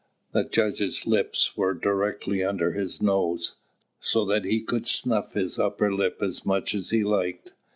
[0.31, 3.57] The judge's lips were directly under his nose,
[3.99, 7.51] so that he could snuff his upper lip as much as he liked.